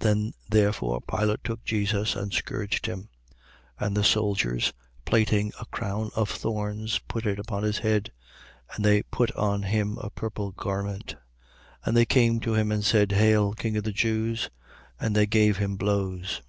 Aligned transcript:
Then 0.00 0.32
therefore 0.48 1.00
Pilate 1.02 1.44
took 1.44 1.62
Jesus 1.64 2.16
and 2.16 2.34
scourged 2.34 2.86
him. 2.86 3.10
19:2. 3.80 3.86
And 3.86 3.96
the 3.96 4.02
soldiers 4.02 4.72
platting 5.04 5.52
a 5.60 5.66
crown 5.66 6.10
of 6.16 6.28
thorns, 6.30 6.98
put 7.06 7.26
it 7.26 7.38
upon 7.38 7.62
his 7.62 7.78
head: 7.78 8.10
and 8.74 8.84
they 8.84 9.04
put 9.04 9.30
on 9.36 9.62
him 9.62 9.98
a 9.98 10.10
purple 10.10 10.50
garment. 10.50 11.14
19:3. 11.86 11.86
And 11.86 11.96
they 11.96 12.04
came 12.04 12.40
to 12.40 12.54
him 12.54 12.72
and 12.72 12.84
said: 12.84 13.12
Hail, 13.12 13.52
king 13.52 13.76
of 13.76 13.84
the 13.84 13.92
Jews. 13.92 14.50
And 14.98 15.14
they 15.14 15.26
gave 15.26 15.58
him 15.58 15.76
blows. 15.76 16.42